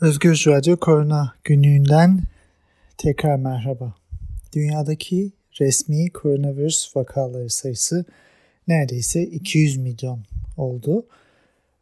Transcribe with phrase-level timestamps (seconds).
[0.00, 2.22] Özgür Radyo Korona günlüğünden
[2.98, 3.94] tekrar merhaba.
[4.52, 8.04] Dünyadaki resmi koronavirüs vakaları sayısı
[8.68, 10.24] neredeyse 200 milyon
[10.56, 11.06] oldu.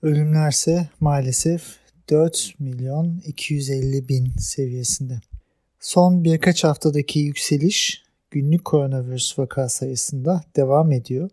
[0.03, 1.77] Ölümler ise maalesef
[2.11, 5.21] 4 milyon 250 bin seviyesinde.
[5.81, 11.31] Son birkaç haftadaki yükseliş günlük koronavirüs vaka sayısında devam ediyor.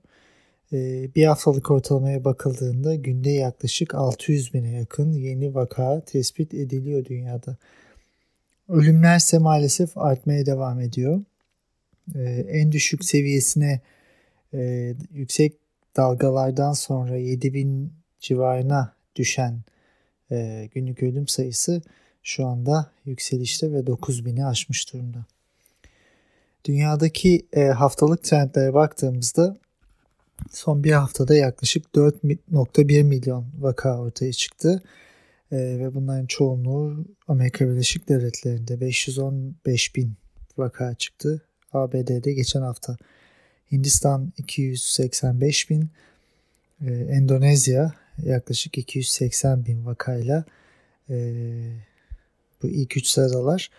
[0.74, 7.58] Ee, bir haftalık ortalamaya bakıldığında günde yaklaşık 600 bine yakın yeni vaka tespit ediliyor dünyada.
[8.70, 11.22] Ölümler ise maalesef artmaya devam ediyor.
[12.16, 13.82] Ee, en düşük seviyesine
[14.54, 15.54] e, yüksek
[15.98, 19.62] dalgalardan sonra 7000 civarına düşen
[20.32, 21.82] e, günlük ölüm sayısı
[22.24, 25.26] şu anda yükselişte ve 9000'i aşmış durumda.
[26.66, 29.58] Dünyadaki e, haftalık trendlere baktığımızda
[30.52, 34.84] son bir haftada yaklaşık 4.1 milyon vaka ortaya çıktı.
[35.52, 40.14] E, ve bunların çoğunluğu Amerika Birleşik Devletleri'nde 515 bin
[40.58, 41.42] vaka çıktı.
[41.74, 42.98] ABD'de geçen hafta
[43.72, 45.90] Hindistan 285 bin,
[46.88, 50.46] e, Endonezya yaklaşık 280 bin vakayla
[51.10, 51.34] e,
[52.64, 53.70] bu ilk üç sıradalar.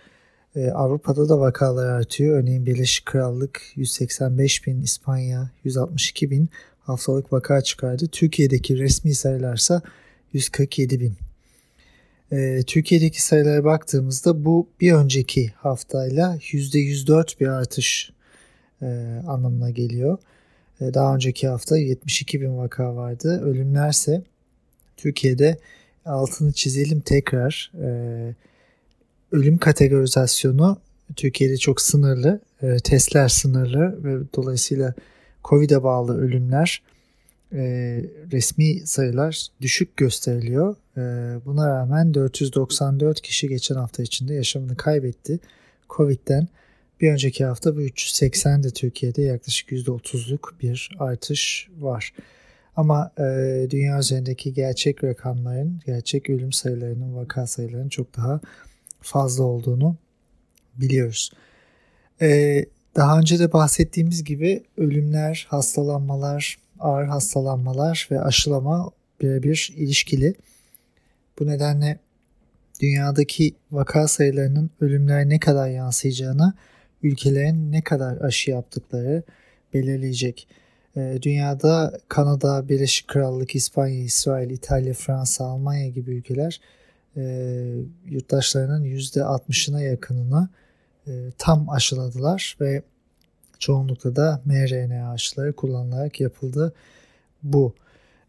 [0.57, 2.39] E, Avrupa'da da vakalar artıyor.
[2.39, 6.49] Örneğin Birleşik Krallık 185 bin, İspanya 162 bin
[6.81, 8.07] haftalık vaka çıkardı.
[8.07, 9.83] Türkiye'deki resmi sayılarsa
[10.33, 11.15] 147 bin.
[12.33, 18.13] E, Türkiye'deki sayılara baktığımızda bu bir önceki haftayla %104 bir artış
[18.83, 18.87] e,
[19.27, 20.19] anlamına geliyor.
[20.81, 23.43] E, daha önceki hafta 72 bin vaka vardı.
[23.45, 24.23] Ölümlerse
[24.97, 25.59] Türkiye'de
[26.05, 27.73] altını çizelim tekrar.
[27.83, 28.35] E,
[29.33, 30.79] ölüm kategorizasyonu
[31.17, 32.41] Türkiye'de çok sınırlı.
[32.63, 34.95] E, testler sınırlı ve dolayısıyla
[35.45, 36.83] COVID'e bağlı ölümler
[37.53, 37.63] e,
[38.33, 40.77] resmi sayılar düşük gösteriliyor.
[40.97, 41.01] E,
[41.45, 45.41] buna rağmen 494 kişi geçen hafta içinde yaşamını kaybetti.
[45.91, 46.49] COVID'den
[47.01, 52.13] bir önceki hafta bu 380 de Türkiye'de yaklaşık %30'luk bir artış var.
[52.77, 53.23] Ama e,
[53.71, 58.41] dünya üzerindeki gerçek rakamların, gerçek ölüm sayılarının, vaka sayılarının çok daha
[59.03, 59.97] fazla olduğunu
[60.77, 61.31] biliyoruz.
[62.23, 62.65] E,
[62.97, 68.91] daha önce de bahsettiğimiz gibi ölümler, hastalanmalar, ağır hastalanmalar ve aşılama
[69.21, 70.35] birebir ilişkili.
[71.39, 71.99] Bu nedenle
[72.81, 76.55] dünyadaki vaka sayılarının ölümlere ne kadar yansıyacağını
[77.03, 79.23] ülkelerin ne kadar aşı yaptıkları
[79.75, 80.49] belirleyecek.
[80.97, 86.61] Ee, dünyada Kanada, Birleşik Krallık, İspanya, İsrail, İtalya, Fransa, Almanya gibi ülkeler
[87.17, 87.23] e,
[88.07, 90.49] yurttaşlarının %60'ına yakınını
[91.07, 92.83] e, tam aşıladılar ve
[93.59, 96.73] çoğunlukla da mRNA aşıları kullanılarak yapıldı
[97.43, 97.75] bu.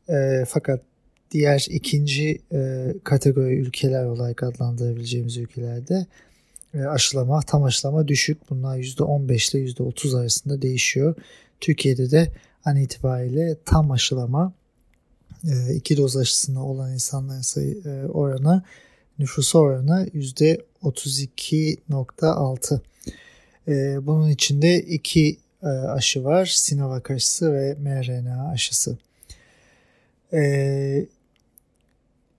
[0.10, 0.82] E, fakat
[1.32, 2.42] diğer ikinci
[3.04, 6.06] kategori ülkeler olarak adlandırabileceğimiz ülkelerde
[6.88, 8.50] aşılama, tam aşılama düşük.
[8.50, 11.16] Bunlar %15 ile %30 arasında değişiyor.
[11.60, 12.32] Türkiye'de de
[12.66, 14.54] an itibariyle tam aşılama
[15.48, 18.64] e, iki doz aşısına olan insanların sayı e, oranı
[19.20, 22.80] nüfusu oranı %32.6.
[23.68, 25.38] E, bunun içinde iki
[25.88, 26.46] aşı var.
[26.46, 28.98] Sinovac aşısı ve mRNA aşısı.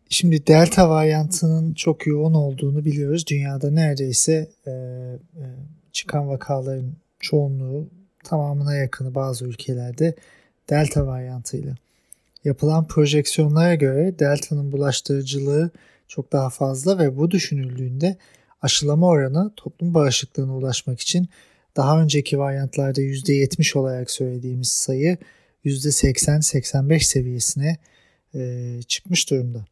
[0.09, 3.27] Şimdi delta varyantının çok yoğun olduğunu biliyoruz.
[3.27, 4.51] Dünyada neredeyse
[5.93, 7.89] çıkan vakaların çoğunluğu
[8.25, 10.15] tamamına yakını bazı ülkelerde
[10.71, 11.75] delta varyantıyla.
[12.45, 15.71] Yapılan projeksiyonlara göre delta'nın bulaştırıcılığı
[16.09, 18.17] çok daha fazla ve bu düşünüldüğünde
[18.63, 21.29] aşılama oranı toplum bağışıklığına ulaşmak için
[21.77, 25.19] daha önceki varyantlarda %70 olarak söylediğimiz sayı
[25.65, 27.79] %80-85 seviyesine
[28.35, 29.65] e, çıkmış durumda.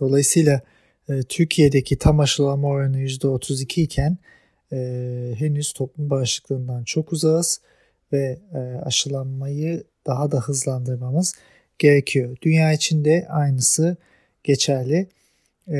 [0.00, 0.60] Dolayısıyla
[1.08, 4.18] e, Türkiye'deki tam aşılama oranı %32 iken
[4.72, 7.60] e, henüz toplum bağışıklığından çok uzağız
[8.12, 11.34] ve e, aşılanmayı daha da hızlandırmamız
[11.78, 12.36] gerekiyor.
[12.42, 13.96] Dünya için de aynısı
[14.44, 15.08] geçerli.
[15.68, 15.78] E,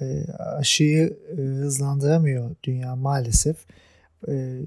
[0.00, 3.56] e, aşıyı e, hızlandıramıyor dünya maalesef.
[4.28, 4.60] E,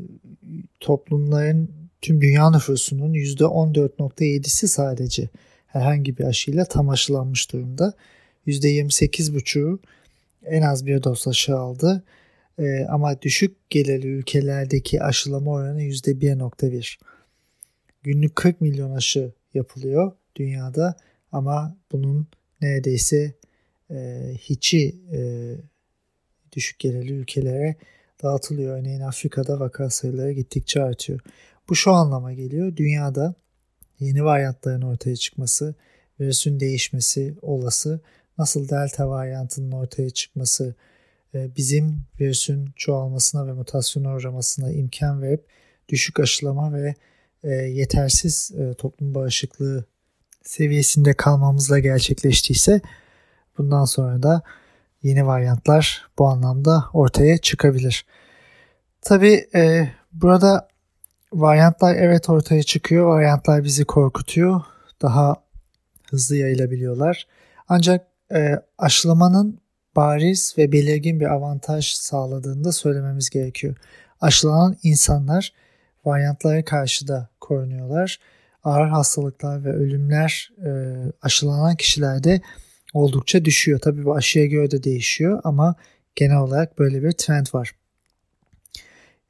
[0.80, 1.69] toplumların
[2.01, 5.30] tüm dünya nüfusunun %14.7'si sadece
[5.68, 7.94] herhangi bir aşıyla tam aşılanmış durumda.
[8.47, 9.79] %28,5'u
[10.45, 12.03] en az bir doz aşı aldı.
[12.59, 16.97] E, ama düşük gelirli ülkelerdeki aşılama oranı %1.1.
[18.03, 20.95] Günlük 40 milyon aşı yapılıyor dünyada
[21.31, 22.27] ama bunun
[22.62, 23.33] neredeyse
[23.91, 25.19] e, hiçi e,
[26.51, 27.75] düşük gelirli ülkelere
[28.24, 28.77] dağıtılıyor.
[28.77, 31.19] Örneğin Afrika'da vaka sayıları gittikçe artıyor.
[31.69, 32.75] Bu şu anlama geliyor.
[32.75, 33.35] Dünyada
[34.00, 35.75] yeni varyantların ortaya çıkması,
[36.19, 38.00] virüsün değişmesi olası.
[38.38, 40.75] nasıl delta varyantının ortaya çıkması
[41.36, 45.45] e, bizim virüsün çoğalmasına ve mutasyona uğramasına imkan verip
[45.89, 46.95] düşük aşılama ve
[47.44, 49.86] e, yetersiz e, toplum bağışıklığı
[50.44, 52.81] seviyesinde kalmamızla gerçekleştiyse
[53.57, 54.42] bundan sonra da
[55.04, 58.06] yeni varyantlar bu anlamda ortaya çıkabilir.
[59.01, 60.68] Tabi e, burada
[61.34, 63.06] varyantlar evet ortaya çıkıyor.
[63.06, 64.62] Varyantlar bizi korkutuyor.
[65.01, 65.36] Daha
[66.10, 67.28] hızlı yayılabiliyorlar.
[67.69, 69.60] Ancak e, aşılamanın
[69.96, 73.75] bariz ve belirgin bir avantaj sağladığını da söylememiz gerekiyor.
[74.22, 75.54] Aşılanan insanlar
[76.06, 78.19] varyantlara karşı da korunuyorlar.
[78.63, 80.71] Ağır hastalıklar ve ölümler e,
[81.21, 82.42] aşılanan kişilerde
[82.94, 83.80] oldukça düşüyor.
[83.80, 85.75] Tabii bu aşıya göre de değişiyor ama
[86.15, 87.71] genel olarak böyle bir trend var.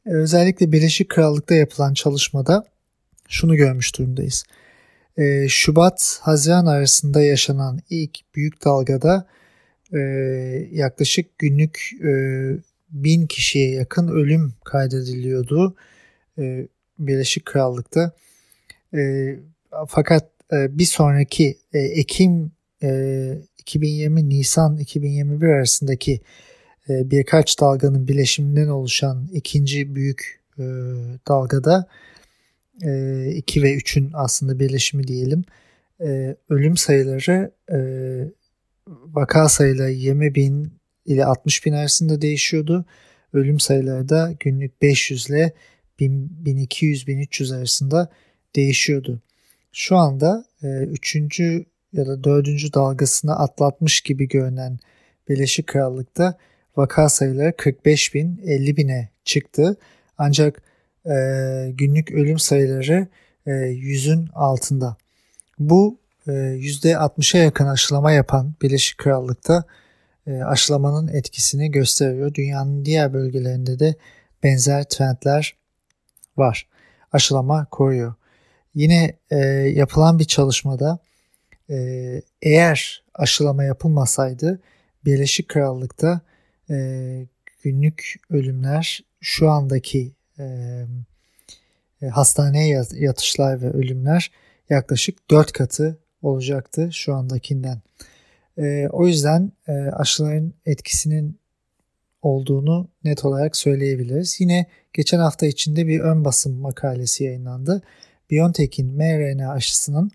[0.06, 2.66] E, özellikle Birleşik Krallık'ta yapılan çalışmada
[3.28, 4.44] şunu görmüş durumdayız.
[5.18, 9.28] E, Şubat-Haziran arasında yaşanan ilk büyük dalgada
[9.94, 10.00] e,
[10.72, 12.12] yaklaşık günlük e,
[12.90, 15.76] bin kişiye yakın ölüm kaydediliyordu
[16.38, 16.68] e,
[17.00, 18.12] Birleşik Krallık'ta.
[18.94, 19.36] E,
[19.88, 22.52] fakat e, bir sonraki e, Ekim
[22.84, 26.22] e, 2020 Nisan 2021 arasındaki
[26.90, 30.64] e, birkaç dalganın bileşiminden oluşan ikinci büyük e,
[31.28, 31.88] dalgada
[32.84, 35.44] e, 2 ve 3'ün aslında birleşimi diyelim.
[36.02, 37.78] E, ölüm sayıları e,
[38.88, 40.74] vaka sayıları 20 bin
[41.06, 42.86] ile 60 bin arasında değişiyordu.
[43.34, 45.54] Ölüm sayıları da günlük 500 ile
[46.00, 48.10] 1200-1300 arasında
[48.56, 49.20] değişiyordu.
[49.72, 51.16] Şu anda 3.
[51.40, 52.48] E, ya da 4.
[52.74, 54.80] dalgasını atlatmış gibi görünen
[55.30, 56.38] Birleşik Krallık'ta
[56.78, 59.78] vaka sayıları 45 bin 50 bine çıktı.
[60.18, 60.62] Ancak
[61.06, 61.14] e,
[61.74, 63.08] günlük ölüm sayıları
[63.46, 64.98] e, 100'ün altında.
[65.60, 69.64] Bu e, %60'a yakın aşılama yapan Birleşik Krallık'ta
[70.28, 72.34] e, aşılamanın etkisini gösteriyor.
[72.34, 73.96] Dünyanın diğer bölgelerinde de
[74.44, 75.56] benzer trendler
[76.38, 76.68] var.
[77.12, 78.14] Aşılama koruyor.
[78.76, 79.38] Yine e,
[79.76, 81.00] yapılan bir çalışmada
[81.70, 81.76] e,
[82.42, 84.62] eğer aşılama yapılmasaydı
[85.06, 86.22] Birleşik Krallık'ta
[86.70, 86.76] e,
[87.64, 90.46] günlük ölümler şu andaki e,
[92.02, 94.32] e hastaneye yatışlar ve ölümler
[94.70, 97.82] yaklaşık 4 katı olacaktı şu andakinden.
[98.58, 101.40] E, o yüzden e, aşıların etkisinin
[102.22, 104.42] olduğunu net olarak söyleyebiliriz.
[104.42, 107.82] Yine geçen hafta içinde bir ön basım makalesi yayınlandı.
[108.32, 110.12] BioNTech'in mRNA aşısının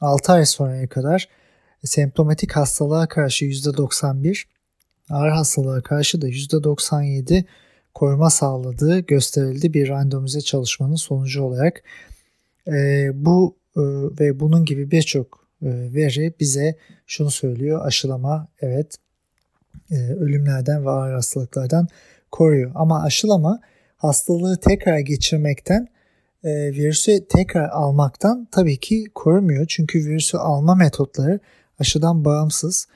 [0.00, 1.28] 6 ay sonraya kadar
[1.84, 4.44] semptomatik hastalığa karşı %91,
[5.10, 7.44] ağır hastalığa karşı da %97
[7.94, 11.82] koruma sağladığı gösterildi bir randomize çalışmanın sonucu olarak.
[12.66, 13.80] E, bu e,
[14.20, 16.76] ve bunun gibi birçok e, veri bize
[17.06, 17.86] şunu söylüyor.
[17.86, 18.96] Aşılama evet
[19.90, 21.88] e, ölümlerden ve ağır hastalıklardan
[22.30, 22.72] koruyor.
[22.74, 23.60] Ama aşılama
[23.96, 25.88] hastalığı tekrar geçirmekten
[26.44, 29.66] e, virüsü tekrar almaktan tabii ki korumuyor.
[29.68, 31.40] Çünkü virüsü alma metotları
[31.78, 32.86] aşıdan bağımsız.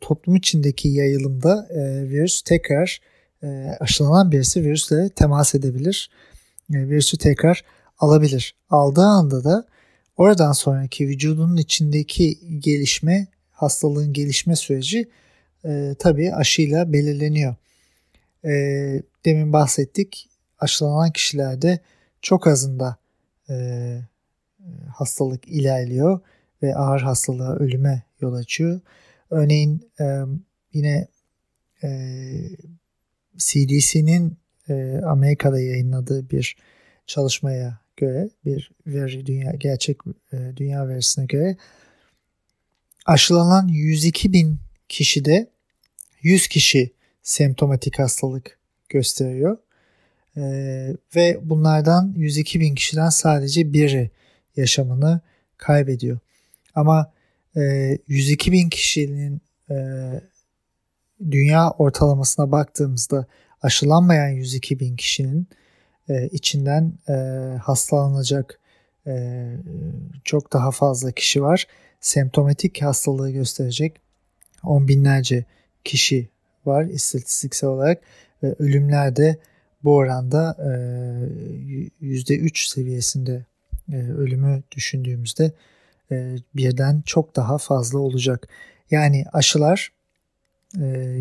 [0.00, 3.00] toplum içindeki yayılımda e, virüs tekrar
[3.42, 3.46] e,
[3.80, 6.10] aşılanan birisi virüsle temas edebilir.
[6.74, 7.64] E, virüsü tekrar
[7.98, 8.54] alabilir.
[8.70, 9.66] Aldığı anda da
[10.16, 15.08] oradan sonraki vücudunun içindeki gelişme, hastalığın gelişme süreci
[15.64, 17.54] e, tabii aşıyla belirleniyor.
[18.44, 18.52] E,
[19.24, 21.78] demin bahsettik aşılanan kişilerde
[22.24, 22.96] çok azında
[23.50, 23.98] e,
[24.94, 26.20] hastalık ilerliyor
[26.62, 28.80] ve ağır hastalığa ölüme yol açıyor.
[29.30, 30.04] Örneğin e,
[30.72, 31.08] yine
[31.82, 31.88] e,
[33.36, 34.36] CDC'nin
[34.68, 36.56] e, Amerika'da yayınladığı bir
[37.06, 39.98] çalışmaya göre bir veri dünya gerçek
[40.32, 41.56] e, dünya verisine göre
[43.06, 45.50] aşılanan 102 bin kişide
[46.22, 49.58] 100 kişi semptomatik hastalık gösteriyor.
[50.36, 54.10] Ee, ve bunlardan 102 bin kişiden sadece biri
[54.56, 55.20] yaşamını
[55.56, 56.18] kaybediyor.
[56.74, 57.12] Ama
[57.56, 57.60] e,
[58.08, 59.76] 102 bin kişinin e,
[61.30, 63.26] dünya ortalamasına baktığımızda
[63.62, 65.48] aşılanmayan 102 bin kişinin
[66.08, 67.12] e, içinden e,
[67.56, 68.60] hastalanacak
[69.06, 69.44] e,
[70.24, 71.66] çok daha fazla kişi var.
[72.00, 74.00] Semptomatik hastalığı gösterecek
[74.64, 75.44] on binlerce
[75.84, 76.28] kişi
[76.66, 78.02] var istatistiksel olarak
[78.42, 79.38] ve ölümler de
[79.84, 80.56] bu oranda
[82.00, 83.44] %3 seviyesinde
[83.92, 85.52] ölümü düşündüğümüzde
[86.54, 88.48] birden çok daha fazla olacak.
[88.90, 89.92] Yani aşılar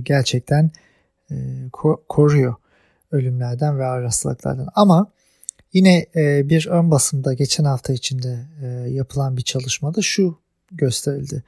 [0.03, 0.71] gerçekten
[2.09, 2.55] koruyor
[3.11, 4.67] ölümlerden ve ağır hastalıklardan.
[4.75, 5.07] Ama
[5.73, 6.05] yine
[6.49, 8.39] bir ön basımda geçen hafta içinde
[8.89, 10.37] yapılan bir çalışmada şu
[10.71, 11.43] gösterildi.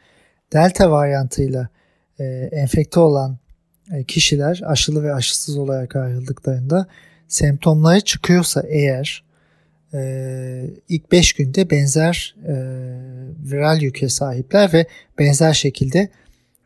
[0.54, 1.70] Delta varyantıyla
[2.20, 3.45] e, enfekte olan e,
[4.08, 6.88] kişiler aşılı ve aşısız olarak ayrıldıklarında
[7.28, 9.24] semptomları çıkıyorsa eğer
[9.94, 12.54] e, ilk 5 günde benzer e,
[13.52, 14.86] viral yüke sahipler ve
[15.20, 16.10] benzer şekilde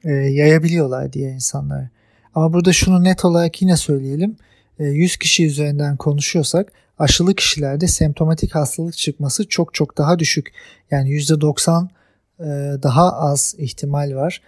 [0.03, 1.87] e, yayabiliyorlar diye insanlar.
[2.35, 4.37] Ama burada şunu net olarak yine söyleyelim.
[4.79, 10.53] E, 100 kişi üzerinden konuşuyorsak aşılı kişilerde semptomatik hastalık çıkması çok çok daha düşük.
[10.91, 11.87] Yani %90
[12.39, 12.43] e,
[12.83, 14.41] daha az ihtimal var.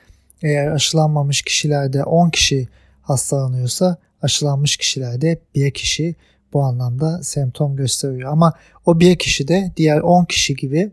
[0.43, 2.67] Eğer aşılanmamış kişilerde 10 kişi
[3.01, 6.15] hastalanıyorsa aşılanmış kişilerde 1 kişi
[6.53, 8.31] bu anlamda semptom gösteriyor.
[8.31, 8.53] Ama
[8.85, 10.91] o bir kişi de diğer 10 kişi gibi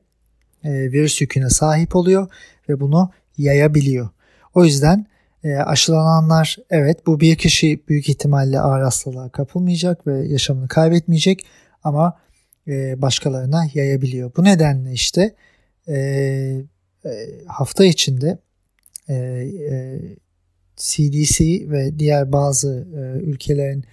[0.65, 2.29] e, virüs yüküne sahip oluyor
[2.69, 4.09] ve bunu yayabiliyor.
[4.55, 5.07] O yüzden
[5.45, 11.47] e, aşılananlar evet bu bir kişi büyük ihtimalle ağır hastalığa kapılmayacak ve yaşamını kaybetmeyecek
[11.85, 12.19] ama
[12.69, 14.33] e, başkalarına yayabiliyor.
[14.37, 15.35] Bu nedenle işte
[15.89, 15.95] e,
[17.05, 17.11] e,
[17.47, 18.39] hafta içinde
[19.09, 20.01] e, e,
[20.77, 23.85] CDC ve diğer bazı e, ülkelerin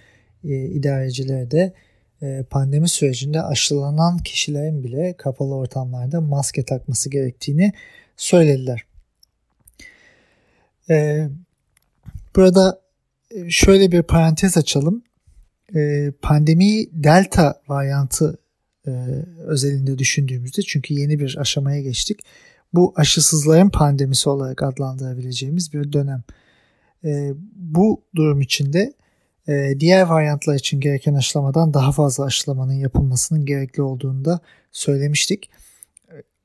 [0.44, 1.72] e, idarecileri de
[2.22, 7.72] e, pandemi sürecinde aşılanan kişilerin bile kapalı ortamlarda maske takması gerektiğini
[8.16, 8.84] söylediler.
[10.90, 11.28] E,
[12.36, 12.80] burada
[13.30, 15.02] e, şöyle bir parantez açalım.
[15.74, 18.38] E, pandemi delta varyantı
[18.86, 18.90] e,
[19.38, 22.20] özelinde düşündüğümüzde çünkü yeni bir aşamaya geçtik.
[22.74, 26.22] Bu aşısızların pandemisi olarak adlandırabileceğimiz bir dönem.
[27.04, 28.92] E, bu durum içinde
[29.48, 34.40] e, diğer varyantlar için gereken aşılamadan daha fazla aşılamanın yapılmasının gerekli olduğunu da
[34.72, 35.50] söylemiştik.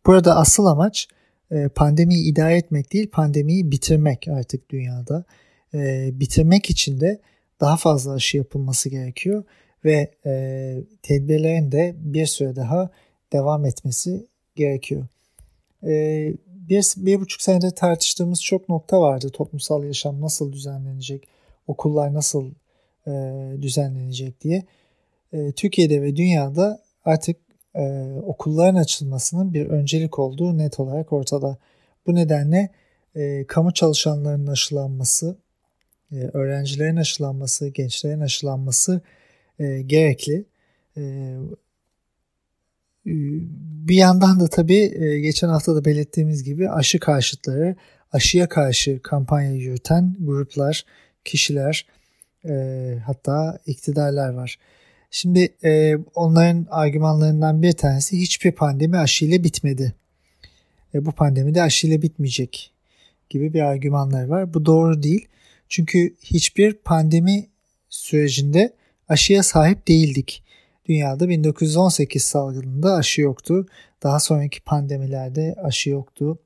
[0.05, 1.07] Burada asıl amaç
[1.51, 5.23] e, pandemiyi idare etmek değil, pandemiyi bitirmek artık dünyada.
[5.73, 7.21] E, bitirmek için de
[7.61, 9.43] daha fazla aşı yapılması gerekiyor
[9.85, 10.33] ve e,
[11.03, 12.89] tedbirlerin de bir süre daha
[13.33, 15.07] devam etmesi gerekiyor.
[15.83, 19.29] E, bir, bir buçuk senedir tartıştığımız çok nokta vardı.
[19.29, 21.27] Toplumsal yaşam nasıl düzenlenecek,
[21.67, 22.51] okullar nasıl
[23.07, 23.11] e,
[23.61, 24.63] düzenlenecek diye.
[25.33, 27.37] E, Türkiye'de ve dünyada artık
[27.75, 31.57] e, okulların açılmasının bir öncelik olduğu net olarak ortada.
[32.07, 32.69] Bu nedenle
[33.15, 35.37] e, kamu çalışanlarının aşılanması,
[36.11, 39.01] e, öğrencilerin aşılanması, gençlerin aşılanması
[39.59, 40.45] e, gerekli.
[40.97, 41.35] E,
[43.05, 47.75] bir yandan da tabii e, geçen hafta da belirttiğimiz gibi aşı karşıtları,
[48.11, 50.85] aşıya karşı kampanya yürüten gruplar,
[51.25, 51.85] kişiler,
[52.45, 52.53] e,
[53.05, 54.59] hatta iktidarlar var.
[55.11, 59.93] Şimdi e, onların argümanlarından bir tanesi hiçbir pandemi aşıyla bitmedi.
[60.93, 62.71] Bu pandemi de aşıyla bitmeyecek
[63.29, 64.53] gibi bir argümanlar var.
[64.53, 65.27] Bu doğru değil.
[65.69, 67.47] Çünkü hiçbir pandemi
[67.89, 68.73] sürecinde
[69.09, 70.43] aşıya sahip değildik.
[70.85, 73.65] Dünyada 1918 salgınında aşı yoktu.
[74.03, 76.39] Daha sonraki pandemilerde aşı yoktu.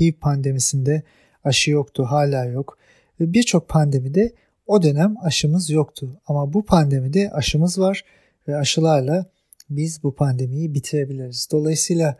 [0.00, 1.02] HIV pandemisinde
[1.44, 2.78] aşı yoktu, hala yok.
[3.20, 4.32] Birçok pandemide
[4.66, 8.04] o dönem aşımız yoktu ama bu pandemide aşımız var
[8.48, 9.26] ve aşılarla
[9.70, 11.48] biz bu pandemiyi bitirebiliriz.
[11.52, 12.16] Dolayısıyla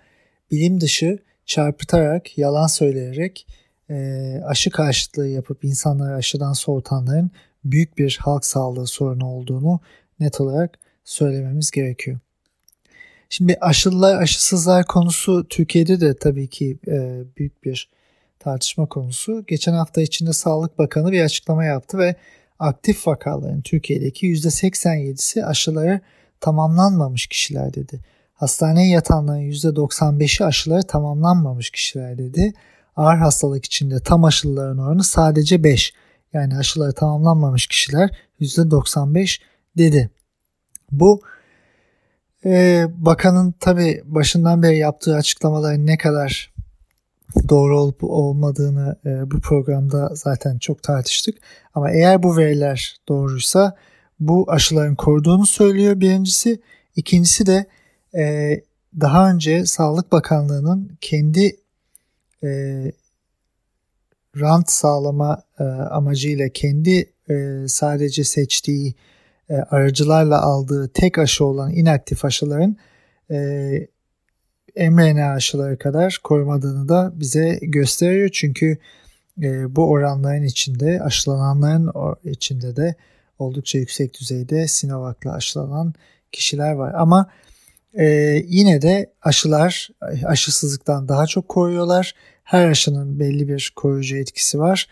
[0.50, 3.46] bilim dışı çarpıtarak, yalan söyleyerek
[4.44, 7.30] aşı karşıtlığı yapıp insanları aşıdan soğutanların
[7.64, 9.80] büyük bir halk sağlığı sorunu olduğunu
[10.20, 12.18] net olarak söylememiz gerekiyor.
[13.28, 17.90] Şimdi aşılılar, aşısızlar konusu Türkiye'de de tabii ki e, büyük bir
[18.38, 19.44] tartışma konusu.
[19.46, 22.16] Geçen hafta içinde Sağlık Bakanı bir açıklama yaptı ve
[22.58, 26.00] aktif vakaların Türkiye'deki %87'si aşıları
[26.40, 28.00] tamamlanmamış kişiler dedi.
[28.34, 32.52] Hastaneye yatanların %95'i aşıları tamamlanmamış kişiler dedi.
[32.96, 35.92] Ağır hastalık içinde tam aşılıların oranı sadece 5.
[36.32, 38.10] Yani aşıları tamamlanmamış kişiler
[38.40, 39.40] %95
[39.78, 40.10] dedi.
[40.93, 41.21] Bu
[42.45, 46.52] e, bakanın tabi başından beri yaptığı açıklamaların ne kadar
[47.49, 51.38] doğru olup olmadığını e, bu programda zaten çok tartıştık.
[51.75, 53.76] Ama eğer bu veriler doğruysa
[54.21, 56.61] bu aşıların koruduğunu söylüyor birincisi.
[56.97, 57.66] İkincisi de
[58.14, 58.55] e,
[59.00, 61.57] daha önce Sağlık Bakanlığı'nın kendi
[62.45, 62.49] e,
[64.40, 68.95] rant sağlama e, amacıyla kendi e, sadece seçtiği
[69.50, 72.76] e, aracılarla aldığı tek aşı olan inaktif aşıların
[73.30, 73.88] e,
[74.76, 78.28] mRNA aşıları kadar korumadığını da bize gösteriyor.
[78.32, 78.78] Çünkü
[79.42, 81.92] e, bu oranların içinde aşılananların
[82.24, 82.94] içinde de
[83.38, 85.94] oldukça yüksek düzeyde Sinovac'la aşılanan
[86.32, 86.94] kişiler var.
[86.94, 87.30] Ama
[87.94, 88.04] e,
[88.46, 89.88] yine de aşılar
[90.24, 92.14] aşısızlıktan daha çok koruyorlar.
[92.44, 94.88] Her aşının belli bir koruyucu etkisi var.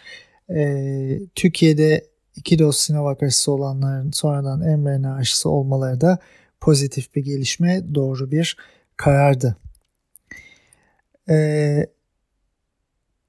[0.50, 2.04] E, Türkiye'de
[2.36, 6.18] iki doz Sinovac aşısı olanların sonradan mRNA aşısı olmaları da
[6.60, 8.56] pozitif bir gelişme, doğru bir
[8.96, 9.56] karardı.
[11.28, 11.86] Ee,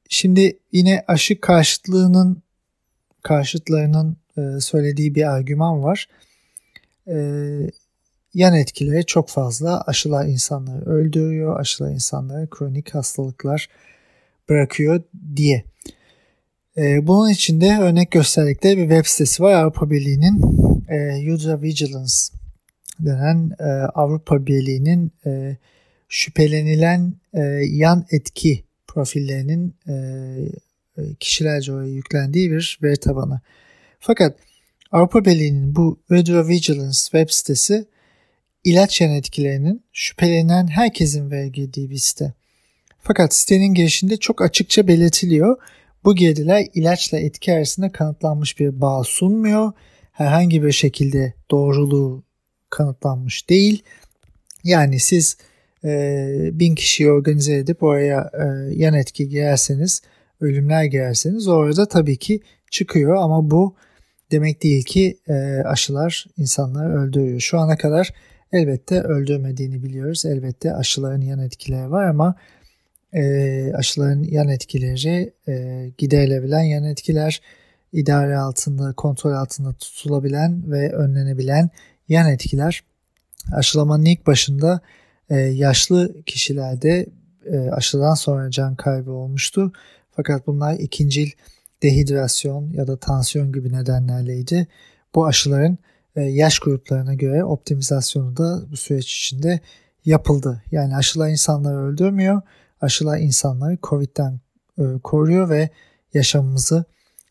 [0.10, 2.44] şimdi yine aşı karşıtlığının
[3.24, 6.10] karşıtlarının e, söylediği bir argüman var.
[7.08, 7.16] E,
[8.34, 9.82] yan etkileri çok fazla.
[9.82, 13.70] Aşılar insanları öldürüyor, aşılar insanlara kronik hastalıklar
[14.50, 15.04] bırakıyor
[15.36, 15.64] diye.
[16.78, 20.42] E, bunun için de örnek gösterdikleri bir web sitesi var Avrupa Birliği'nin
[20.90, 22.14] e, User Vigilance
[23.00, 23.64] denen e,
[23.94, 25.58] Avrupa Birliği'nin e,
[26.10, 27.14] şüphelenilen
[27.62, 29.76] yan etki profillerinin
[31.20, 33.42] kişilerce oraya yüklendiği bir veri tabanı.
[34.00, 34.38] Fakat
[34.92, 37.86] Avrupa Birliği'nin bu Radio Vigilance web sitesi
[38.64, 42.34] ilaç yan etkilerinin şüphelenen herkesin vergilediği bir site.
[43.02, 45.58] Fakat sitenin girişinde çok açıkça belirtiliyor.
[46.06, 49.72] Bu girdiler ilaçla etki arasında kanıtlanmış bir bağ sunmuyor.
[50.12, 52.24] Herhangi bir şekilde doğruluğu
[52.70, 53.84] kanıtlanmış değil.
[54.64, 55.38] Yani siz
[55.84, 60.02] e, bin kişiyi organize edip oraya e, yan etki girerseniz,
[60.42, 63.76] ölümler girerseniz orada tabii ki çıkıyor ama bu
[64.32, 65.34] demek değil ki e,
[65.66, 67.40] aşılar insanları öldürüyor.
[67.40, 68.14] Şu ana kadar
[68.52, 70.26] elbette öldürmediğini biliyoruz.
[70.26, 72.36] Elbette aşıların yan etkileri var ama
[73.16, 77.42] e, aşıların yan etkileri e, giderilebilen yan etkiler,
[77.94, 81.70] idare altında, kontrol altında tutulabilen ve önlenebilen
[82.10, 82.84] yan etkiler.
[83.54, 84.82] Aşılamanın ilk başında
[85.30, 87.06] e, yaşlı kişilerde
[87.46, 89.72] e, aşıdan sonra can kaybı olmuştu.
[90.12, 91.32] Fakat bunlar ikincil
[91.84, 94.68] dehidrasyon ya da tansiyon gibi nedenlerleydi.
[95.16, 95.78] Bu aşıların
[96.16, 99.60] e, yaş gruplarına göre optimizasyonu da bu süreç içinde
[100.06, 100.64] yapıldı.
[100.72, 102.42] Yani aşılar insanları öldürmüyor.
[102.86, 104.40] Aşılar insanları COVID'den
[104.80, 105.70] e, koruyor ve
[106.14, 106.86] yaşamımızı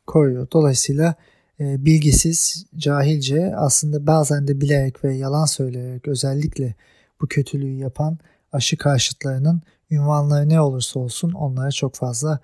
[0.06, 0.46] koruyor.
[0.52, 1.14] Dolayısıyla
[1.60, 6.74] e, bilgisiz, cahilce aslında bazen de bilerek ve yalan söyleyerek özellikle
[7.20, 8.18] bu kötülüğü yapan
[8.52, 12.40] aşı karşıtlarının ünvanları ne olursa olsun onlara çok fazla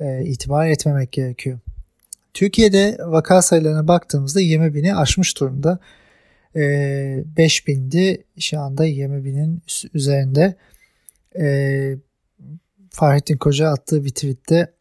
[0.00, 1.58] e, itibar etmemek gerekiyor.
[2.34, 5.78] Türkiye'de vaka sayılarına baktığımızda 20 bini aşmış durumda.
[6.56, 9.62] E, 5 bindi şu anda 20 binin
[9.94, 10.56] üzerinde.
[11.38, 12.07] E,
[12.90, 14.72] Fahrettin Koca attığı bir tweette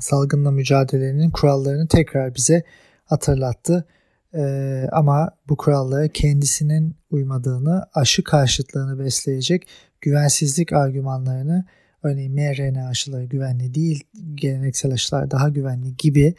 [0.00, 2.62] salgınla mücadelenin kurallarını tekrar bize
[3.04, 3.86] hatırlattı.
[4.34, 9.68] Ee, ama bu kurallara kendisinin uymadığını, aşı karşıtlığını besleyecek
[10.00, 11.64] güvensizlik argümanlarını
[12.02, 14.04] örneğin mRNA aşıları güvenli değil,
[14.34, 16.34] geleneksel aşılar daha güvenli gibi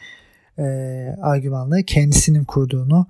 [0.58, 0.64] e,
[1.22, 3.06] argümanları kendisinin kurduğunu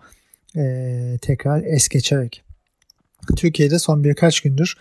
[0.57, 2.43] e, tekrar es geçerek.
[3.37, 4.75] Türkiye'de son birkaç gündür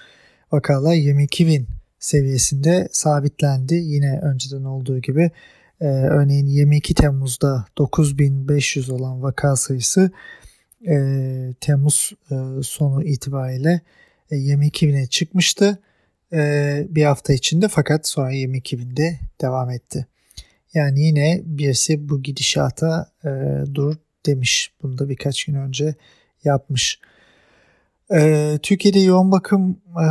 [0.52, 1.68] vakalar 22 bin
[2.00, 3.76] seviyesinde sabitlendi.
[3.76, 5.32] Yine önceden olduğu gibi
[5.82, 10.12] e, örneğin 22 Temmuz'da 9500 olan vaka sayısı
[10.88, 10.96] e,
[11.62, 13.82] Temmuz e, sonu itibariyle
[14.32, 15.80] e, 22 bine çıkmıştı
[16.34, 20.08] e, bir hafta içinde fakat sonra 22 binde devam etti.
[20.74, 23.30] Yani yine birisi bu gidişata e,
[23.76, 24.72] dur demiş.
[24.82, 25.96] Bunu da birkaç gün önce
[26.44, 27.00] yapmış.
[28.14, 30.04] E, Türkiye'de yoğun bakım e,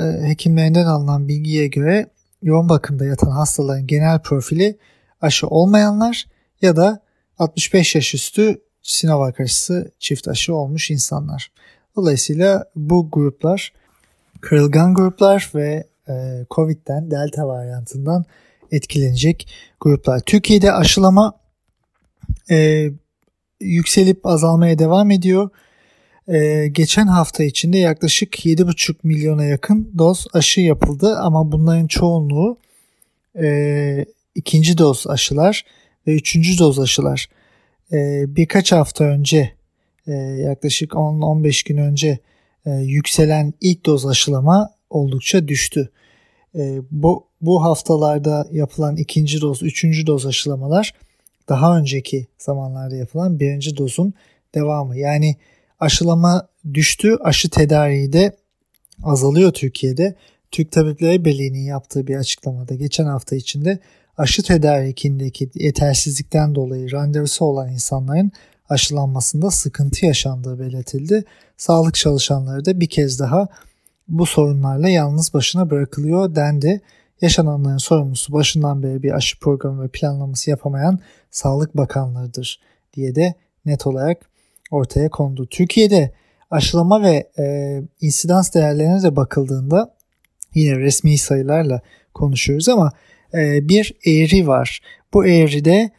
[0.00, 2.06] e, hekimlerinden alınan bilgiye göre
[2.42, 4.78] yoğun bakımda yatan hastaların genel profili
[5.20, 6.26] aşı olmayanlar
[6.62, 7.00] ya da
[7.38, 11.52] 65 yaş üstü Sinovac aşısı çift aşı olmuş insanlar.
[11.96, 13.72] Dolayısıyla bu gruplar
[14.40, 18.24] kırılgan gruplar ve e, Covid'den Delta varyantından
[18.70, 19.48] etkilenecek
[19.80, 20.20] gruplar.
[20.20, 21.34] Türkiye'de aşılama
[22.50, 22.88] e,
[23.60, 25.50] yükselip azalmaya devam ediyor.
[26.28, 32.58] E, geçen hafta içinde yaklaşık 7,5 milyona yakın doz aşı yapıldı ama bunların çoğunluğu
[33.40, 34.04] e,
[34.34, 35.64] ikinci doz aşılar
[36.06, 37.28] ve üçüncü doz aşılar.
[37.92, 39.52] E, birkaç hafta önce
[40.06, 42.18] e, yaklaşık 10-15 gün önce
[42.66, 45.90] e, yükselen ilk doz aşılama oldukça düştü.
[46.54, 50.94] E, bu, bu haftalarda yapılan ikinci doz, üçüncü doz aşılamalar
[51.48, 54.14] daha önceki zamanlarda yapılan birinci dozun
[54.54, 54.98] devamı.
[54.98, 55.36] Yani
[55.82, 58.36] aşılama düştü, aşı tedariği de
[59.02, 60.14] azalıyor Türkiye'de.
[60.50, 63.78] Türk Tabipleri Birliği'nin yaptığı bir açıklamada geçen hafta içinde
[64.18, 68.32] aşı tedarikindeki yetersizlikten dolayı randevusu olan insanların
[68.68, 71.24] aşılanmasında sıkıntı yaşandığı belirtildi.
[71.56, 73.48] Sağlık çalışanları da bir kez daha
[74.08, 76.80] bu sorunlarla yalnız başına bırakılıyor dendi.
[77.20, 80.98] Yaşananların sorumlusu başından beri bir aşı programı ve planlaması yapamayan
[81.30, 82.60] Sağlık Bakanlarıdır
[82.94, 84.31] diye de net olarak
[84.72, 85.46] ortaya kondu.
[85.46, 86.12] Türkiye'de
[86.50, 89.94] aşılama ve e, insidans değerlerine de bakıldığında
[90.54, 91.80] yine resmi sayılarla
[92.14, 92.92] konuşuyoruz ama
[93.34, 94.80] e, bir eğri var.
[95.14, 95.90] Bu eğride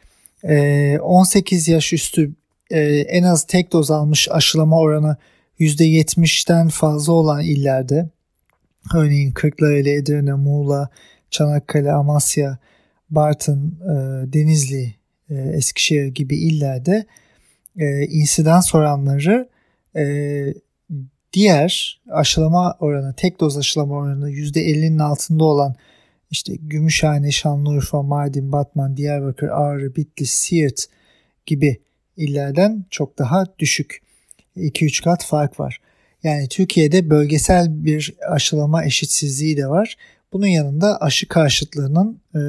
[0.43, 2.33] e, 18 yaş üstü
[2.71, 5.17] e, en az tek doz almış aşılama oranı
[5.59, 8.09] %70'ten fazla olan illerde
[8.95, 10.89] örneğin Kırklareli, Edirne, Muğla,
[11.31, 12.57] Çanakkale, Amasya
[13.09, 13.93] Bartın, e,
[14.33, 14.95] Denizli,
[15.29, 17.05] e, Eskişehir gibi illerde
[17.77, 19.49] e, insidans oranları
[19.95, 20.03] e,
[21.33, 25.75] diğer aşılama oranı, tek doz aşılama oranı %50'nin altında olan
[26.31, 30.86] işte Gümüşhane, Şanlıurfa, Mardin, Batman, Diyarbakır, Ağrı, Bitlis, Siirt
[31.45, 31.79] gibi
[32.17, 34.01] illerden çok daha düşük.
[34.57, 35.81] 2-3 kat fark var.
[36.23, 39.97] Yani Türkiye'de bölgesel bir aşılama eşitsizliği de var.
[40.33, 42.41] Bunun yanında aşı karşıtlığının e,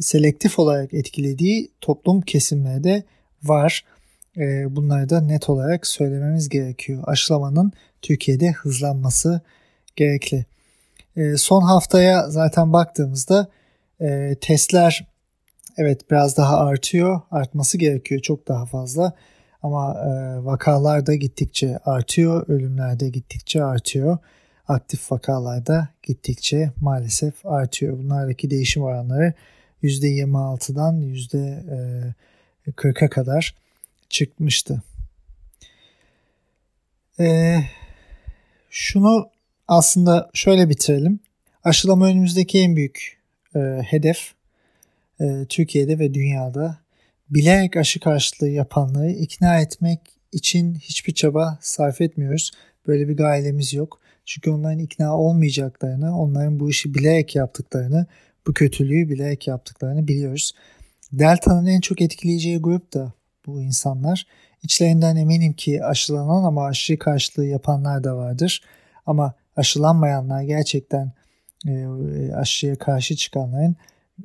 [0.00, 3.02] selektif olarak etkilediği toplum kesimleri de
[3.42, 3.84] var.
[4.36, 7.02] E, bunları da net olarak söylememiz gerekiyor.
[7.06, 9.40] Aşılamanın Türkiye'de hızlanması
[9.96, 10.46] gerekli.
[11.16, 13.48] E, son haftaya zaten baktığımızda
[14.00, 15.06] e, testler
[15.76, 17.20] evet biraz daha artıyor.
[17.30, 19.12] Artması gerekiyor çok daha fazla.
[19.62, 22.48] Ama e, vakalar da gittikçe artıyor.
[22.48, 24.18] Ölümler de gittikçe artıyor.
[24.68, 27.98] Aktif vakalar da gittikçe maalesef artıyor.
[27.98, 29.34] Bunlardaki değişim oranları
[29.82, 31.00] %26'dan
[32.66, 33.54] %40'a kadar
[34.10, 34.82] çıkmıştı.
[37.20, 37.56] E,
[38.70, 39.30] şunu
[39.68, 41.20] aslında şöyle bitirelim.
[41.64, 43.18] Aşılama önümüzdeki en büyük
[43.54, 44.32] e, hedef
[45.20, 46.78] e, Türkiye'de ve dünyada
[47.30, 50.00] bilerek aşı karşılığı yapanları ikna etmek
[50.32, 52.50] için hiçbir çaba sarf etmiyoruz.
[52.86, 54.00] Böyle bir gayemiz yok.
[54.24, 58.06] Çünkü onların ikna olmayacaklarını, onların bu işi bilerek yaptıklarını,
[58.46, 60.52] bu kötülüğü bilerek yaptıklarını biliyoruz.
[61.12, 63.12] Delta'nın en çok etkileyeceği grup da
[63.46, 64.26] bu insanlar.
[64.62, 68.62] İçlerinden eminim ki aşılanan ama aşı karşılığı yapanlar da vardır.
[69.06, 71.12] Ama aşılanmayanlar gerçekten
[71.68, 71.86] e,
[72.34, 73.76] aşıya karşı çıkanların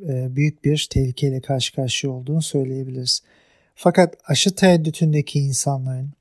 [0.08, 3.23] e, büyük bir tehlikeyle karşı karşıya olduğunu söyleyebiliriz.
[3.75, 6.13] Fakat aşı tereddütündeki insanların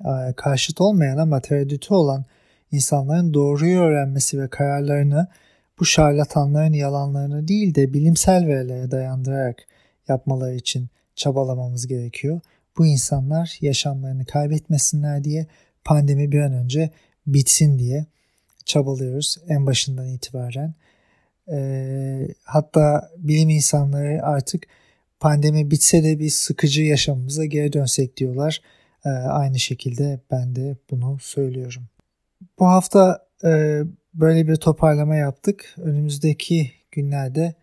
[0.00, 2.24] e, karşıt olmayan ama tereddütü olan
[2.72, 5.28] insanların doğruyu öğrenmesi ve kararlarını
[5.80, 9.56] bu şarlatanların yalanlarını değil de bilimsel verilere dayandırarak
[10.08, 12.40] yapmaları için çabalamamız gerekiyor.
[12.78, 15.46] Bu insanlar yaşamlarını kaybetmesinler diye
[15.84, 16.90] pandemi bir an önce
[17.26, 18.06] bitsin diye
[18.64, 20.74] çabalıyoruz en başından itibaren.
[21.52, 24.66] E, hatta bilim insanları artık
[25.20, 28.62] pandemi bitse de biz sıkıcı yaşamımıza geri dönsek diyorlar.
[29.04, 31.82] E, aynı şekilde ben de bunu söylüyorum.
[32.58, 33.80] Bu hafta e,
[34.14, 35.74] böyle bir toparlama yaptık.
[35.78, 37.54] Önümüzdeki günlerde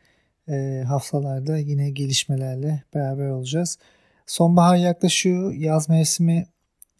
[0.49, 3.77] e, haftalarda yine gelişmelerle beraber olacağız.
[4.25, 5.53] Sonbahar yaklaşıyor.
[5.53, 6.47] Yaz mevsimi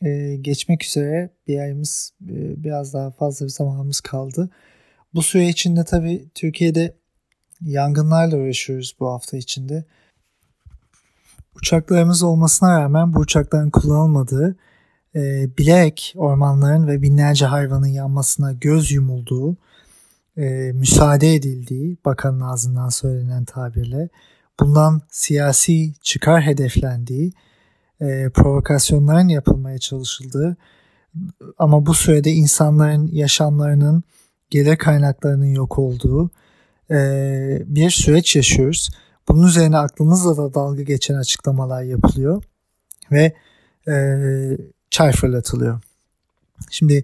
[0.02, 4.50] e, geçmek üzere bir ayımız e, biraz daha fazla bir zamanımız kaldı.
[5.14, 6.94] Bu süre içinde tabii Türkiye'de
[7.62, 9.86] yangınlarla uğraşıyoruz bu hafta içinde.
[11.56, 14.56] Uçaklarımız olmasına rağmen bu uçakların kullanılmadığı,
[15.16, 19.58] e, bilerek ormanların ve binlerce hayvanın yanmasına göz yumulduğu,
[20.38, 24.10] e, müsaade edildiği bakanın ağzından söylenen tabirle
[24.60, 27.34] bundan siyasi çıkar hedeflendiği,
[28.02, 30.58] e, provokasyonların yapılmaya çalışıldığı
[31.58, 34.04] ama bu sürede insanların yaşamlarının
[34.50, 36.30] gelir kaynaklarının yok olduğu
[36.92, 36.98] e,
[37.66, 38.90] bir süreç yaşıyoruz.
[39.28, 42.44] Bunun üzerine aklımızla da dalga geçen açıklamalar yapılıyor
[43.12, 43.34] ve
[43.88, 43.94] e,
[44.90, 45.82] çay fırlatılıyor.
[46.70, 47.04] Şimdi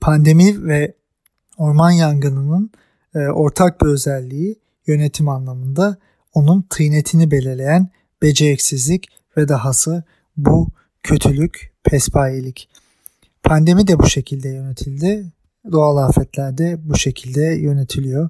[0.00, 0.94] pandemi ve
[1.58, 2.70] orman yangınının
[3.14, 5.96] e, ortak bir özelliği yönetim anlamında
[6.34, 7.88] onun tıynetini belirleyen
[8.22, 10.04] beceriksizlik ve dahası
[10.36, 10.68] bu
[11.02, 12.68] kötülük, pespayelik.
[13.42, 15.32] Pandemi de bu şekilde yönetildi
[15.72, 18.28] doğal afetler de bu şekilde yönetiliyor.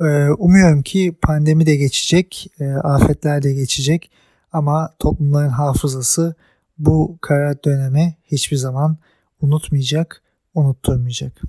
[0.00, 0.04] Ee,
[0.38, 4.10] umuyorum ki pandemi de geçecek, e, afetler de geçecek
[4.52, 6.34] ama toplumların hafızası
[6.78, 8.96] bu kara dönemi hiçbir zaman
[9.40, 10.22] unutmayacak,
[10.54, 11.42] unutturmayacak.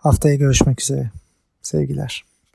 [0.00, 1.10] Haftaya görüşmek üzere.
[1.62, 2.24] Sevgiler.